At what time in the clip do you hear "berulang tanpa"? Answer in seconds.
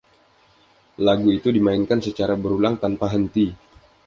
2.43-3.05